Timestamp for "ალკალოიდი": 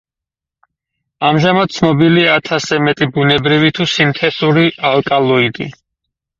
4.95-5.73